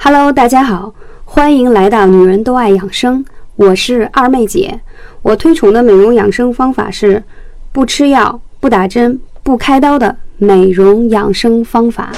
[0.00, 0.94] Hello，大家好，
[1.24, 3.24] 欢迎来到女人都爱养生，
[3.56, 4.80] 我是二妹姐。
[5.22, 7.24] 我推崇的美容养生方法是
[7.72, 12.12] 不吃药、不打针、不开刀的美容养生方法。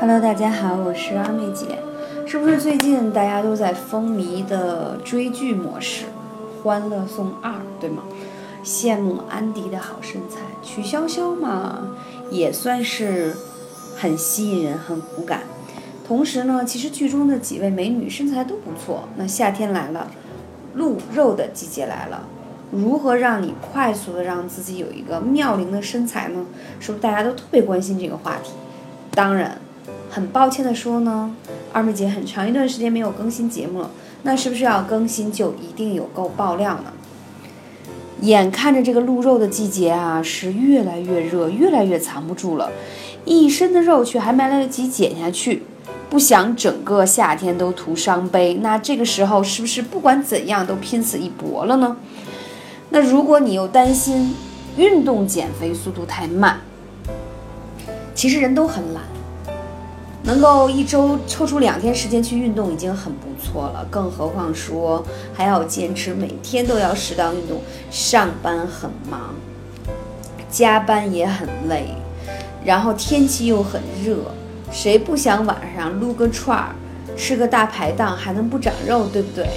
[0.00, 1.78] Hello，大家好，我是二妹姐。
[2.26, 6.04] 是不是最近大家都在风靡的追剧模式，
[6.62, 8.02] 《欢乐颂二》，对吗？
[8.64, 11.88] 羡慕安迪的好身材，曲筱绡嘛，
[12.30, 13.36] 也算是
[13.96, 15.40] 很吸引人、很骨感。
[16.06, 19.08] 同时呢，其实剧中的几位美女身材都不错。
[19.16, 20.08] 那夏天来了，
[20.74, 22.26] 露肉的季节来了，
[22.70, 26.44] 如何让你快速的让自己有一个妙龄的身材呢？
[26.78, 28.52] 是不是大家都特别关心这个话题？
[29.12, 29.58] 当然。
[30.08, 31.34] 很抱歉的说呢，
[31.72, 33.90] 二妹姐很长一段时间没有更新节目了，
[34.22, 36.92] 那是不是要更新就一定有够爆料呢？
[38.20, 42.70] 眼看着这个露肉的季节啊，是越来越热，越来越藏不住了，
[43.24, 45.64] 一身的肉却还没来得及减下去，
[46.08, 51.96] 不想整个夏天都徒伤悲，那这个时候是不是不管怎样都拼死一搏了呢？
[52.90, 54.36] 那如果你又担心
[54.76, 56.60] 运动减肥速度太慢，
[58.14, 59.02] 其实人都很懒。
[60.24, 67.60] 能够一周抽出两天时间去运动已经很不错了，更何况说还要坚持每天都要适当运动。
[67.90, 69.34] 上班很忙，
[70.48, 71.88] 加班也很累，
[72.64, 74.16] 然后天气又很热，
[74.70, 76.74] 谁不想晚上撸个串儿，
[77.16, 79.48] 吃个大排档还能不长肉，对不对？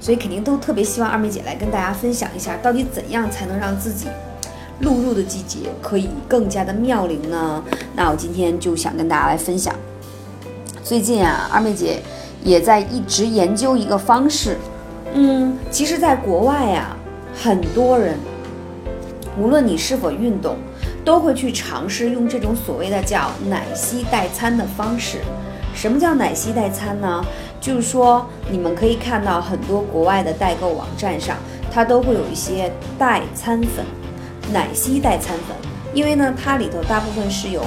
[0.00, 4.06] 所以肯定都特别希望二妹姐来跟大家分享一下，到底怎样才能让自己。
[4.80, 7.62] 露入的季节可以更加的妙龄呢。
[7.94, 9.74] 那我今天就想跟大家来分享。
[10.82, 12.00] 最近啊，二妹姐
[12.42, 14.56] 也在一直研究一个方式。
[15.12, 16.96] 嗯，其实，在国外啊，
[17.34, 18.18] 很多人
[19.38, 20.56] 无论你是否运动，
[21.04, 25.18] 都会去尝试用这种所谓的叫奶昔代餐的方式。
[25.74, 27.24] 什么叫奶昔代餐呢？
[27.60, 31.36] 就是说，你们可以看到很多国外的代购网站上，
[31.70, 33.84] 它都会有一些代餐粉。
[34.52, 35.56] 奶昔代餐粉，
[35.94, 37.62] 因为呢，它里头大部分是有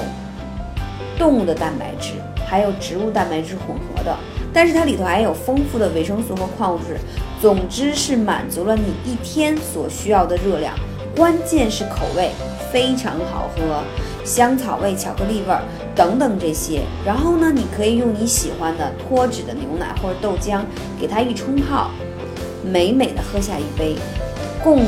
[1.18, 2.12] 动物的蛋白质，
[2.46, 4.14] 还有植物蛋白质混合的，
[4.52, 6.98] 但是它里头还有丰富的维生素和矿物质，
[7.40, 10.74] 总之是满足了你一天所需要的热量。
[11.16, 12.30] 关键是口味
[12.72, 13.82] 非常好喝，
[14.24, 15.54] 香草味、巧克力味
[15.94, 16.82] 等等这些。
[17.06, 20.60] 然后呢，你可以用你喜欢的脱脂的牛奶或者豆浆，
[21.00, 21.90] 给它一冲泡，
[22.64, 23.96] 美美的喝下一杯，
[24.62, 24.84] 供。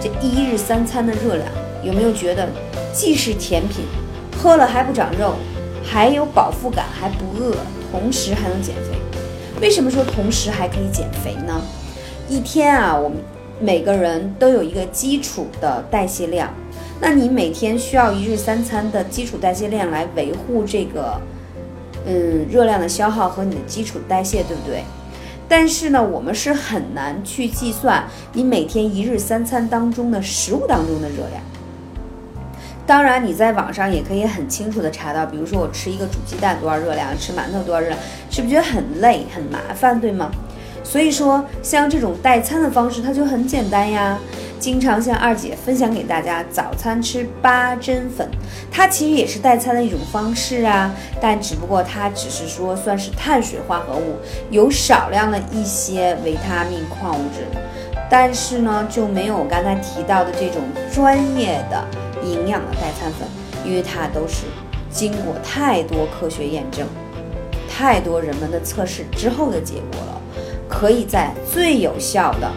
[0.00, 1.46] 这一日三餐的热量，
[1.84, 2.48] 有没有觉得
[2.92, 3.84] 既是甜品，
[4.38, 5.34] 喝了还不长肉，
[5.84, 7.54] 还有饱腹感，还不饿，
[7.92, 8.98] 同时还能减肥？
[9.60, 11.60] 为什么说同时还可以减肥呢？
[12.28, 13.18] 一天啊，我们
[13.60, 16.48] 每个人都有一个基础的代谢量，
[16.98, 21.20] 那你每天需要一日三餐的基础代谢量来维护这个，
[22.06, 24.82] 嗯，热量的消耗和你的基础代谢，对不对？
[25.50, 31.42] 但是呢，我们是很难去计算你每天一日三餐当中的食物当中的热量。
[32.86, 37.98] 当然，你在网上也可以很清楚的查到，比如说我吃一个煮鸡蛋多少热量，吃馒头多少热量，
[38.30, 40.30] 是不是觉得很累很麻烦，对吗？
[40.84, 44.16] 所以说，像这种代餐的方式，它就很简单呀。
[44.60, 48.28] 经常向二姐分享给大家，早餐吃八珍粉，
[48.70, 54.16] 它其实也是代餐的一种方式啊，但只不过它只是说算是碳水化合物，
[54.50, 57.46] 有少量的一些维他命、矿物质，
[58.10, 60.60] 但是呢就没有我刚才提到的这种
[60.92, 61.82] 专业的
[62.22, 63.26] 营养的代餐粉，
[63.64, 64.44] 因为它都是
[64.90, 66.86] 经过太多科学验证、
[67.66, 70.20] 太多人们的测试之后的结果了，
[70.68, 72.50] 可以在最有效的。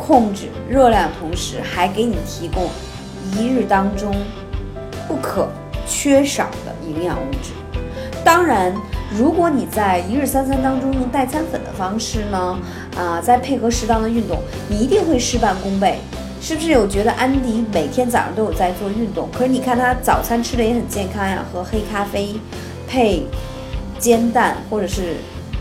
[0.00, 2.68] 控制热量，同时还给你提供
[3.36, 4.14] 一日当中
[5.06, 5.48] 不可
[5.86, 7.52] 缺少的营养物质。
[8.24, 8.74] 当然，
[9.16, 12.58] 如果你在一日三餐当中用代餐粉的方式呢，
[12.96, 15.98] 啊，再配合适当的运动，你一定会事半功倍。
[16.42, 19.28] 是不是有觉得安迪每天早上都有在做运动？
[19.30, 22.34] 可是你看他早餐吃的也很健康呀，喝黑咖啡
[22.88, 23.26] 配
[23.98, 25.16] 煎蛋，或者是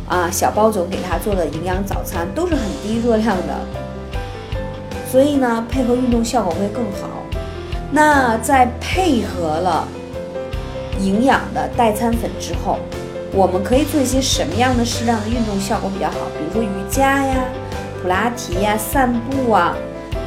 [0.07, 3.59] 啊小包总给他做的营养早餐，都是很低热量的。
[5.11, 7.09] 所以呢，配合运动效果会更好。
[7.91, 9.87] 那在配合了
[10.99, 12.77] 营养的代餐粉之后，
[13.31, 16.17] 我们可以做一些什么样的适量的运动效果比较好？
[16.37, 17.45] 比如说瑜伽呀、
[18.01, 19.75] 普拉提呀、散步啊、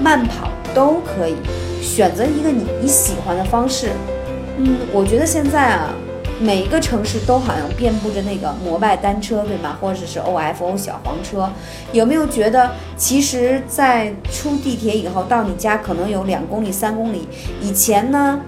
[0.01, 1.37] 慢跑都可以。
[1.81, 3.91] 选择一个你你喜欢的方式。
[4.59, 5.91] 嗯，我觉得现在啊，
[6.43, 9.79] 每一个城市都好像遍布着那个摩拜单车，对吗？
[9.81, 11.49] 或者是 OFO 小黄车，
[11.93, 17.29] 有没有觉得，其实，在出地铁以后到你家可能有两公里、三公里，
[17.61, 18.41] 以前呢，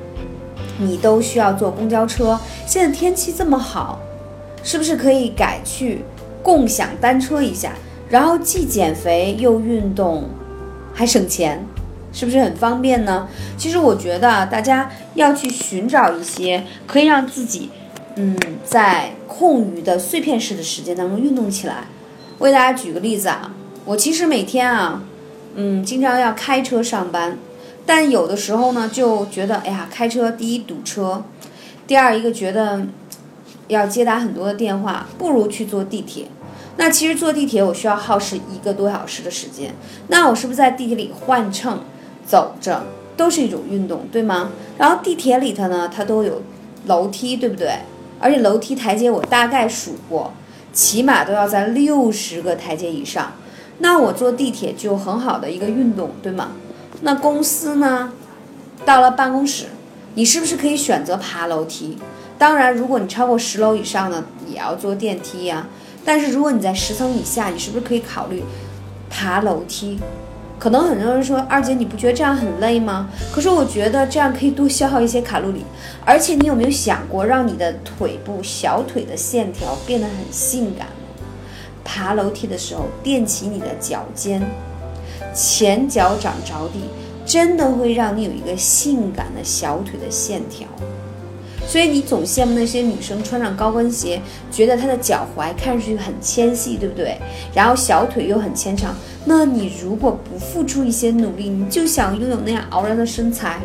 [0.79, 2.39] 你都需要坐公交车。
[2.67, 4.01] 现在天气这么好，
[4.65, 6.05] 是不是可以改去
[6.43, 7.75] 共享单车一下？
[8.09, 10.25] 然后既减肥又运动，
[10.93, 11.65] 还省钱。
[12.17, 13.27] 是不是很方便呢？
[13.57, 17.71] 其实我觉得大家要去寻找一些可以让自己，
[18.17, 21.85] 嗯，在空余的碎片式的时间当中运动起来。
[22.39, 23.53] 为大家举个例子啊，
[23.85, 25.03] 我其实每天啊，
[25.55, 27.39] 嗯，经常要开车上班，
[27.87, 31.25] 但有的时候呢，就觉得，哎呀，开车第一堵车，
[31.87, 32.87] 第二一个觉得
[33.69, 36.27] 要接打很多的电话，不如去坐地铁。
[36.77, 39.75] 那其实坐地铁我需要耗时一个多小时的时间，
[40.09, 41.81] 那我是不是在地铁里换乘？
[42.27, 42.87] 走着
[43.19, 44.51] 都是一种运动，对吗？
[44.79, 46.41] 然后地铁里头呢，它都有
[46.87, 47.81] 楼梯，对不对？
[48.21, 50.33] 而且楼梯台阶我大概数过，
[50.73, 53.33] 起码都要在六十个台阶以上。
[53.79, 56.53] 那我坐地铁就很好的一个运动，对吗？
[57.03, 58.13] 那公司呢？
[58.85, 59.67] 到了办公室，
[60.15, 61.99] 你是不是可以选择爬楼梯？
[62.39, 65.67] 当然，如果你超过十楼以上呢，也要坐电梯呀。
[66.05, 68.43] 但是如果你在十层以下，你是不是可以考虑
[69.09, 69.99] 爬楼梯？
[70.59, 73.11] 可能很多人说二姐，你不觉得这样很累吗？
[73.33, 75.65] 可是我觉得这样可以多消耗一些卡路里，
[76.05, 80.87] 而且你有没有想过让你的腿部小腿的线条变得很性感？
[81.85, 84.43] 爬楼梯的时候垫起你的脚尖，
[85.35, 86.81] 前脚掌着地，
[87.27, 90.67] 真的会让你有一个性感的小腿的线条。
[91.67, 94.21] 所以你总羡慕那些女生穿上高跟鞋，
[94.51, 97.19] 觉得她的脚踝看上去很纤细，对不对？
[97.53, 98.95] 然后小腿又很纤长。
[99.25, 103.59] 那你如果不付出一些努力，你就想拥有那样傲人的身材，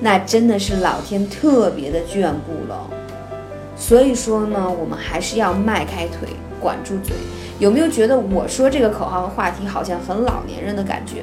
[0.00, 2.90] 那真的是老天特别的眷顾了。
[3.76, 6.28] 所以说呢，我们还是要迈开腿，
[6.60, 7.14] 管住嘴。
[7.60, 11.22] 有没有觉得我说这个口号和话题好像很老年人的感觉？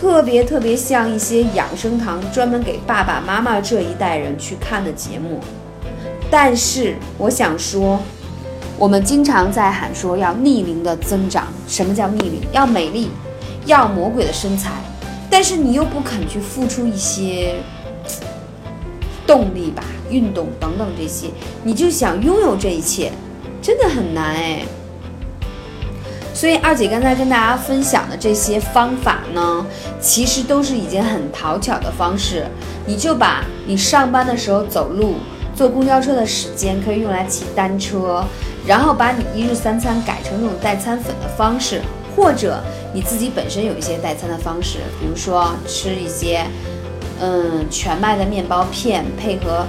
[0.00, 5.40] 特别特别像一些养生堂专门给爸爸妈妈这一代人去看的节目，
[6.30, 7.98] 但是我想说，
[8.78, 12.40] 我们经常在喊说要逆龄的增长，什么叫逆龄？
[12.52, 13.10] 要美丽，
[13.66, 14.70] 要魔鬼的身材，
[15.28, 17.56] 但是你又不肯去付出一些
[19.26, 21.26] 动力吧，运动等等这些，
[21.64, 23.10] 你就想拥有这一切，
[23.60, 24.62] 真的很难哎。
[26.38, 29.66] 所以二姐刚才跟大家分享的这些方法呢，
[30.00, 32.46] 其实都是已经很讨巧的方式。
[32.86, 35.16] 你就把你上班的时候走路、
[35.52, 38.24] 坐公交车的时间可以用来骑单车，
[38.64, 41.82] 然后把你一日三餐改成这种代餐粉的方式，
[42.14, 42.62] 或者
[42.94, 46.46] 你自己本身有一些代餐的方式，比如说吃一些
[47.20, 49.66] 嗯全麦的面包片，配合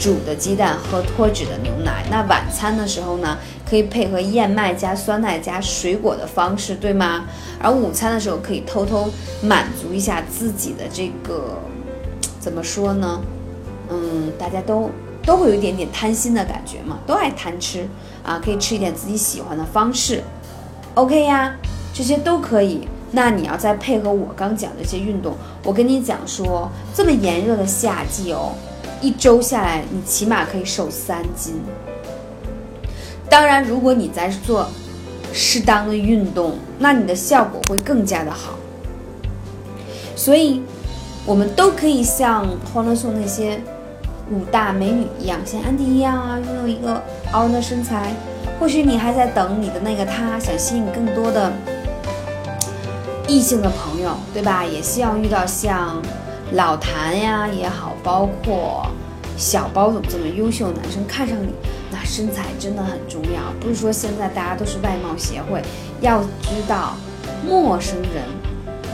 [0.00, 2.04] 煮的鸡蛋，喝脱脂的牛奶。
[2.10, 3.36] 那晚餐的时候呢？
[3.68, 7.26] 可以配合燕麦加酸奶加水果的方式，对吗？
[7.60, 9.08] 而午餐的时候可以偷偷
[9.40, 11.56] 满足一下自己的这个，
[12.40, 13.20] 怎么说呢？
[13.88, 14.90] 嗯，大家都
[15.24, 17.86] 都会有一点点贪心的感觉嘛，都爱贪吃
[18.24, 20.24] 啊，可以吃一点自己喜欢的方式
[20.94, 21.54] ，OK 呀，
[21.94, 22.88] 这些都可以。
[23.12, 28.52] 那你要再配合我刚讲的一些运动，我跟你讲说，这么炎热的夏季哦，
[29.00, 31.60] 一周下来你起码可以瘦三斤。
[33.28, 34.68] 当然，如果你在做
[35.32, 38.54] 适当的运动，那你的效果会更加的好。
[40.16, 40.62] 所以，
[41.24, 43.60] 我们都可以像欢乐颂那些
[44.30, 47.02] 五大美女一样，像安迪一样啊，拥有一个
[47.32, 48.12] 傲人的身材。
[48.58, 51.50] 或许你还在等你的那个他，想吸引更多的
[53.26, 54.64] 异性的朋友，对吧？
[54.64, 56.02] 也希望遇到像
[56.52, 58.86] 老谭呀也好，包括
[59.36, 61.50] 小包总这么优秀的男生看上你。
[61.92, 65.60] 那身材真的很重要，不是说现在大家都是外貌协会。
[66.00, 66.96] 要知道，
[67.44, 68.22] 陌生人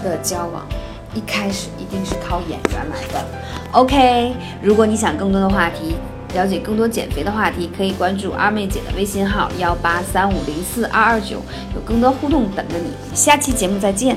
[0.02, 0.66] 的交往
[1.14, 3.24] 一开始一定是靠眼缘来的。
[3.72, 5.94] OK，如果你想更多的话题，
[6.34, 11.42] 了解更多减肥的话题，可以关注二妹姐的微信号幺八三五零四二二九，
[11.74, 12.92] 有更多互动等着你。
[13.14, 14.16] 下期节目再见。